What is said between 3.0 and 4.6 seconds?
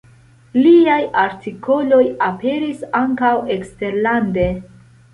ankaŭ eksterlande.